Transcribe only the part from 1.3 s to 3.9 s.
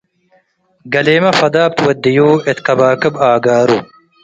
ፈዳብ ትወድዩ- እት ከባክብ ኣጋሩ